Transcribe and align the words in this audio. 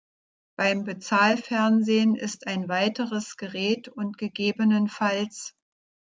Beim 0.57 0.83
Bezahlfernsehen 0.83 2.15
ist 2.15 2.47
ein 2.47 2.67
weiteres 2.69 3.37
Gerät 3.37 3.87
und 3.87 4.17
ggfs. 4.17 5.53